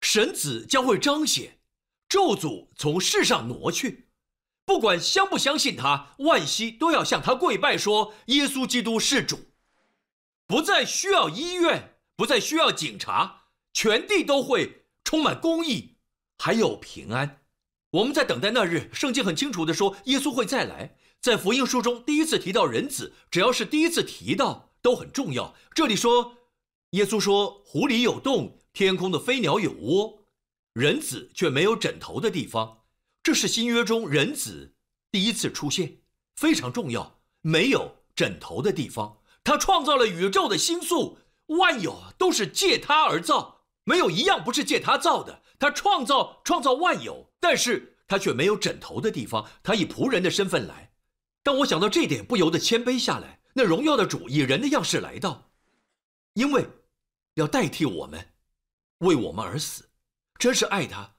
[0.00, 1.60] 神子将会彰显，
[2.08, 4.08] 咒诅从世上挪去。
[4.64, 9.52] 不管相不相信他，万西都要向他跪拜，说耶稣基督是主，
[10.44, 13.43] 不再需要医院，不再需要警察，
[13.74, 15.96] 全地都会充满公义，
[16.38, 17.42] 还有平安。
[17.90, 18.88] 我们在等待那日。
[18.94, 20.96] 圣经很清楚的说，耶稣会再来。
[21.20, 25.54] 在福音书中，第一次提到人子，只要是第一次提到，都很重要。
[25.74, 26.36] 这里说，
[26.90, 30.24] 耶稣说，湖里有洞，天空的飞鸟有窝，
[30.72, 32.84] 人子却没有枕头的地方。
[33.22, 34.74] 这是新约中人子
[35.10, 35.98] 第一次出现，
[36.36, 37.20] 非常重要。
[37.40, 43.53] 没有枕头的地方，他创造了宇宙的星宿，万有都是借他而造，
[43.84, 45.42] 没有一样不是借他造的。
[45.58, 49.48] 他创造创造万有，但是他却没有枕头的地方。
[49.62, 50.90] 他以仆人的身份来。
[51.42, 53.40] 当我想到这点，不由得谦卑下来。
[53.54, 55.52] 那荣耀的主以人的样式来到，
[56.32, 56.66] 因为
[57.34, 58.32] 要代替我们，
[58.98, 59.88] 为我们而死，
[60.38, 61.14] 真是爱他。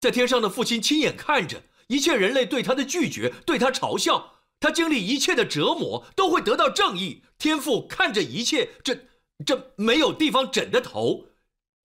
[0.00, 7.22] 在天上的父亲亲眼看着一切人类对他的拒绝，对他嘲笑，他经历一切的折磨，都会得到正义。
[7.38, 8.98] 天父看着一切，这
[9.44, 11.26] 这没有地方枕的头，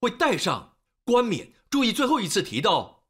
[0.01, 0.75] 会戴上
[1.05, 1.53] 冠冕。
[1.69, 3.05] 注意最后一次提到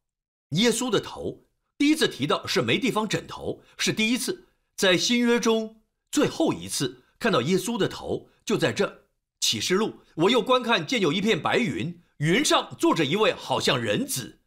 [0.49, 1.47] 耶稣的头，
[1.79, 4.49] 第一次提到是没地方枕头，是第一次。
[4.75, 5.81] 在新约中，
[6.11, 9.07] 最后一次看到耶稣的头，就在这
[9.39, 10.01] 启示录。
[10.15, 14.41] 我又观看，见有一片白云，云上坐着一位好像人子，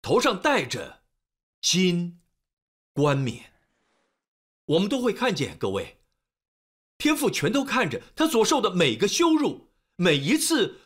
[0.00, 1.02] 头上戴着
[1.60, 2.20] 金
[2.92, 3.52] 冠冕。
[4.66, 5.98] 我们都会看见，各位，
[6.98, 10.80] 天父全都看着他所受的每个羞辱，每一次，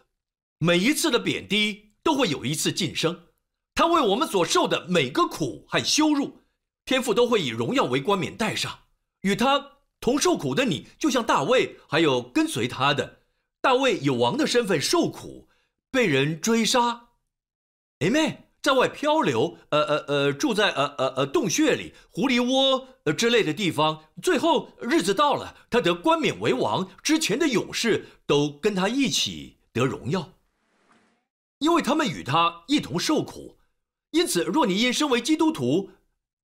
[0.58, 3.24] 每一次的贬低，都会有一次晋升。
[3.74, 6.42] 他为我们所受的每个苦和羞辱。
[6.86, 8.78] 天父都会以荣耀为冠冕戴上，
[9.22, 13.22] 与他同受苦的你，就像大卫，还有跟随他的。
[13.60, 15.48] 大卫，有王的身份受苦，
[15.90, 17.08] 被人追杀
[17.98, 30.35] ，Amen，在外漂流，呃呃呃，住在呃呃呃洞穴里、狐狸窝呃之类的地方，最后日子到了，他得冠冕为王，之前的勇士都跟他一起得荣耀，
[31.58, 33.58] 因为他们与他一同受苦，
[34.10, 35.90] 因此，若你因身为基督徒。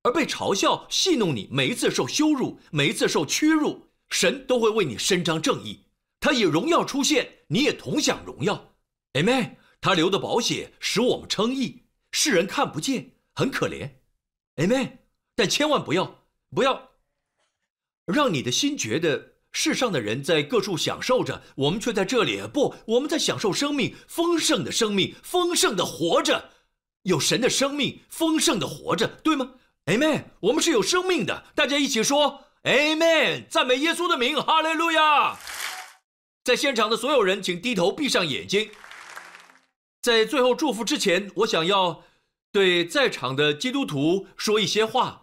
[0.05, 5.85] 而被嘲笑、戏弄你，每一次受羞辱，每一次受屈辱，神都会为你伸张正义。
[6.19, 8.75] 他以荣耀出现，你也同享荣耀。
[9.13, 9.55] Amen。
[9.79, 13.91] 他流的宝血使我们称义，世人看不见，很可怜。
[14.57, 14.97] Amen。
[15.35, 16.91] 但千万不要，不要
[18.05, 22.41] 让你的心觉得世上的人在各处享受着，我们却在这里。
[22.51, 26.49] 不，我们在享受生命，丰盛的生命，丰盛的活着，
[27.03, 29.51] 有神的生命，丰盛的活着，对吗
[29.85, 35.37] ？Amen，我们是有生命的，大家一起说 Amen，赞美耶稣的名，哈利路亚！
[36.43, 38.71] 在现场的所有人，请低头闭上眼睛。
[40.01, 42.03] 在最后祝福之前，我想要
[42.51, 45.22] 对在场的基督徒说一些话。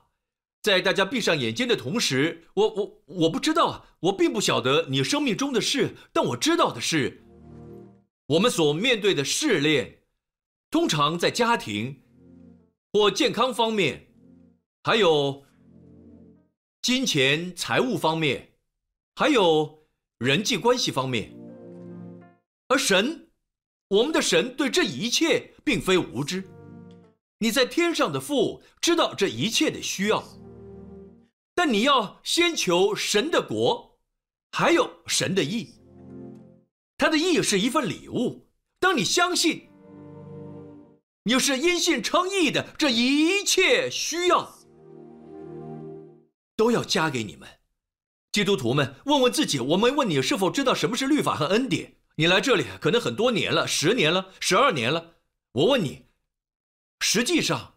[0.62, 7.22] 在大家闭上眼睛的同时，我我我不知道，我并不晓得你生命中的事，但我知道的是，
[8.26, 10.00] 我们所面对的试炼，
[10.70, 12.02] 通常在家庭
[12.92, 14.06] 或健康方面。
[14.82, 15.44] 还有
[16.80, 18.52] 金钱、财务方面，
[19.16, 19.86] 还有
[20.18, 21.30] 人际关系方面，
[22.68, 23.28] 而神，
[23.88, 26.42] 我们的神对这一切并非无知。
[27.38, 30.24] 你在天上的父知道这一切的需要，
[31.62, 33.98] 但你要先求神的国，
[34.50, 35.74] 还有神的义。
[36.96, 38.48] 他的义是一份礼物。
[38.78, 39.68] 当你相信，
[41.24, 44.50] 你是因信称义的，这一切需要。
[46.56, 47.46] 都要加给你们，
[48.32, 51.98] 基督徒们，问问自己：我没问你是否知道什么是律法和恩典？
[52.14, 55.16] 你来这里可能很多年了，十年了，十二年了。
[55.52, 56.06] 我问你，
[57.00, 57.74] 实际上，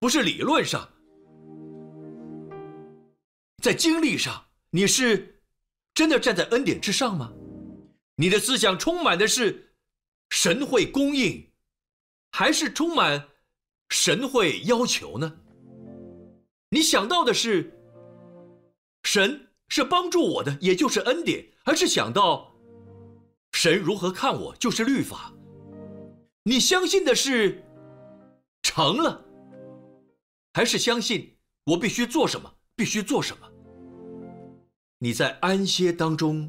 [0.00, 0.91] 不是理论上，
[3.62, 5.40] 在经历上，你是
[5.94, 7.32] 真的站在恩典之上吗？
[8.16, 9.72] 你的思想充满的是
[10.30, 11.48] 神会供应，
[12.32, 13.28] 还是充满
[13.90, 15.32] 神会要求呢？
[16.70, 17.72] 你想到的是？
[19.04, 22.52] 神是帮助我的，也就是恩典，还是想到
[23.52, 25.32] 神如何看我，就是律法。
[26.42, 27.64] 你相信的是
[28.62, 29.24] 成了，
[30.52, 33.51] 还是相信我必须做什么，必须做什么？
[35.04, 36.48] 你在安歇当中，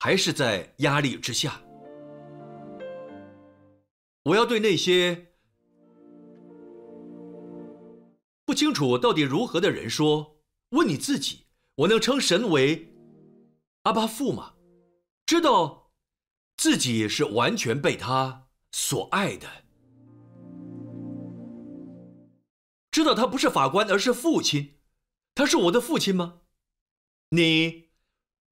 [0.00, 1.58] 还是在压力之下？
[4.24, 5.28] 我要对那些
[8.44, 10.36] 不清楚到底如何的人说。
[10.72, 12.94] 问你自己：我能称神为
[13.84, 14.52] 阿巴父吗？
[15.24, 15.90] 知道
[16.58, 19.46] 自己是完全被他所爱的，
[22.90, 24.74] 知道他不是法官，而是父亲，
[25.34, 26.40] 他是我的父亲吗？
[27.34, 27.84] 你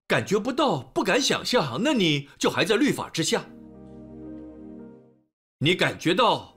[0.08, 3.44] 感觉不到，不敢想象，那你就还在律法之下。
[5.58, 6.56] 你感觉到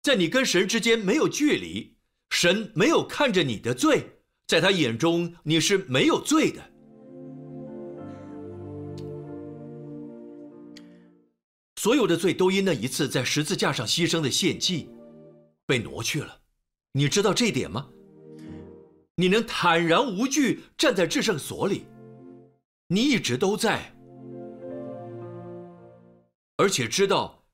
[0.00, 1.98] 在你跟神之间没有距离，
[2.30, 6.62] 神没有看着你的罪，在他眼中你是没有罪的。
[11.76, 14.88] 所有的罪都因那一次在十字架上牺牲的献祭
[15.66, 16.40] 被挪去了，
[16.92, 17.90] 你知道这点吗？
[19.16, 21.86] 你能坦然无惧站在至圣所里，
[22.86, 23.94] 你一直都在，
[26.56, 27.44] 而且知道，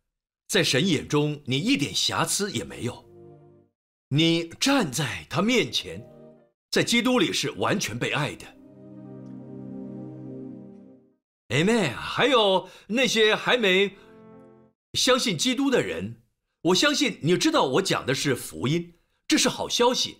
[0.46, 3.04] 在神眼中你一点瑕疵也没有。
[4.10, 6.00] 你站在他面前，
[6.70, 8.46] 在基督里是完全被爱的。
[11.48, 11.94] Amen。
[11.94, 13.96] 还有那些还没
[14.94, 16.22] 相信基督的人，
[16.62, 18.94] 我相信你知道我讲的是福音，
[19.26, 20.18] 这是好消息。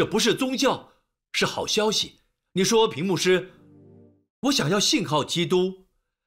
[0.00, 0.94] 这不是宗教，
[1.30, 2.20] 是好消息。
[2.54, 3.50] 你说屏幕师，
[4.40, 5.84] 我想要信靠基督，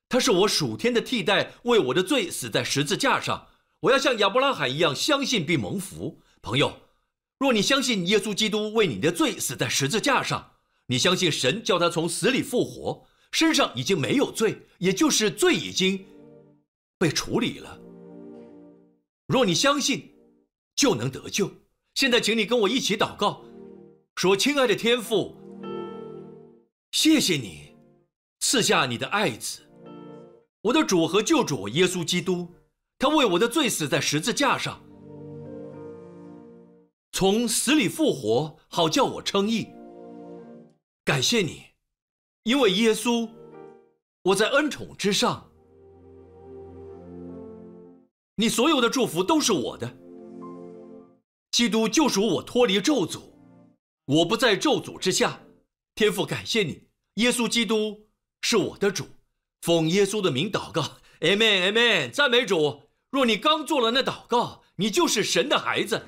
[0.07, 3.47] 他是我属天的替代，为我的罪死在十字架上。
[3.79, 6.21] 我要像亚伯拉罕一样相信并蒙福。
[6.43, 6.71] 朋友，
[7.39, 10.51] 若你相信耶稣基督为你的罪死在十字架上，
[10.85, 16.05] 你相信神叫他从死里复活，身上已经没有罪，也就是罪已经
[16.99, 17.79] 被处理了。
[19.25, 20.13] 若你相信，
[20.75, 21.51] 就能得救。
[21.95, 23.43] 现在，请你跟我一起祷告。
[24.15, 25.35] 说：“亲爱的天父，
[26.91, 27.75] 谢谢你
[28.39, 29.61] 赐下你的爱子，
[30.61, 32.47] 我的主和救主耶稣基督，
[32.99, 34.79] 他为我的罪死在十字架上，
[37.11, 39.67] 从死里复活，好叫我称义。
[41.03, 41.63] 感谢你，
[42.43, 43.27] 因为耶稣，
[44.21, 45.51] 我在恩宠之上，
[48.35, 49.97] 你所有的祝福都是我的。
[51.51, 53.19] 基督救赎我脱离咒诅。”
[54.05, 55.39] 我不在咒诅之下，
[55.95, 58.07] 天父感谢你，耶稣基督
[58.41, 59.07] 是我的主，
[59.61, 62.89] 奉耶稣的名祷告，Amen，Amen，赞美主。
[63.09, 66.05] 若你刚做了那祷告，你就是神的孩子，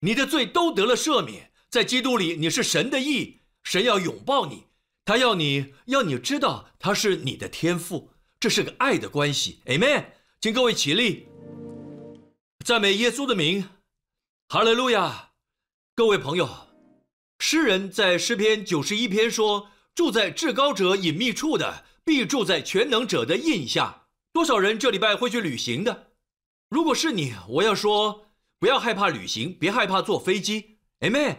[0.00, 4.64] 你的罪都得了赦免，在基督里你是神的义，神要拥抱你，
[5.04, 8.10] 他要你要你知道他是你的天父，
[8.40, 10.06] 这是个爱的关系，Amen。
[10.40, 11.28] 请各位起立，
[12.64, 13.68] 赞美耶稣的名，
[14.48, 15.32] 哈利路亚，
[15.94, 16.69] 各位朋友。
[17.42, 26.10] 诗人在诗篇九十一篇说：“住在至高者隐秘处的，必住在全能者的印下。”多少人这礼拜会去旅行的？
[26.68, 28.26] 如果是你，我要说，
[28.58, 30.76] 不要害怕旅行，别害怕坐飞机。
[31.00, 31.38] Amen。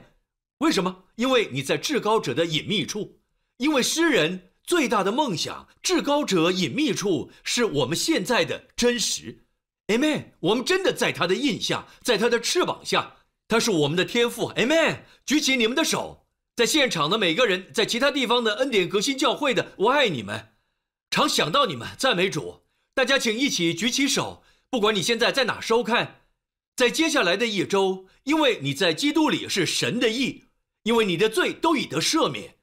[0.58, 1.04] 为什么？
[1.18, 3.20] 因为你在至高者的隐秘处。
[3.58, 9.46] 因为诗人最大的梦想，至高者隐秘处是我们现在的真实。
[9.86, 10.32] Amen。
[10.40, 13.18] 我们真的在他的印下，在他的翅膀下。
[13.52, 15.00] 他是我们的天赋，Amen！
[15.26, 16.26] 举起你们的手，
[16.56, 20.54] 在现场的每个人，在其他地方的恩典革新教会的，我爱你们，
[21.10, 22.62] 常想到你们，赞美主。
[22.94, 26.22] 大家请一起举起手，不管你现在在哪收看，
[26.78, 30.46] 在接下来的一周，因为你在基督里是神的义，
[30.84, 32.56] 因为你的罪都已得赦免，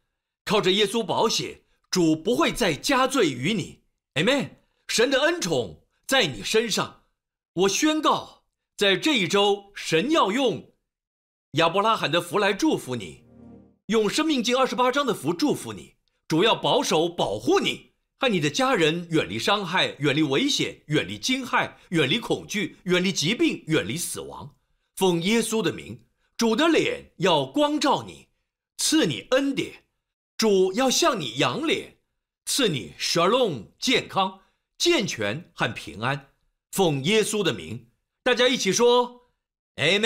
[0.46, 3.82] 靠着耶稣保险，主不会再加罪于你
[4.14, 4.52] ，Amen！
[4.86, 7.02] 神的恩宠在你身上，
[7.52, 10.67] 我宣告，在这一周，神要用。
[11.52, 13.22] 亚伯拉罕的福来祝福你，
[13.86, 15.94] 用《生命经》二十八章的福祝福你，
[16.28, 24.54] 主要保守保护你和你的家人远离伤害、远离危险、远离惊骇、远离恐惧、远离疾病、远离死亡。
[24.96, 25.98] 奉耶稣的名，
[26.36, 28.28] 主的脸要光照你，
[28.76, 29.72] 赐你恩典；
[30.36, 31.96] 主要向你扬脸，
[32.44, 34.38] 赐你 shalom 健康、
[34.76, 36.28] 健全和平安。
[36.72, 37.88] 奉耶稣的名，
[38.22, 39.30] 大家一起说
[39.76, 39.96] ，amen。